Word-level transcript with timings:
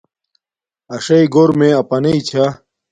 اݽی 0.95 1.19
گھور 1.33 1.49
مے 1.59 1.69
اپناݵ 1.81 2.17
چھا 2.27 2.45